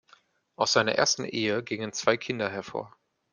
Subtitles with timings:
[0.55, 2.97] Aus seiner ersten Ehe gingen zwei Kinder hervor.